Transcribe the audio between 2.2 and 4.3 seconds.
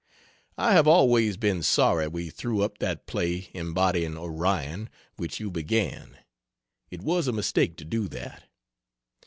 threw up that play embodying